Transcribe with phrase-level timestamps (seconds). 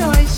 [0.00, 0.29] choice.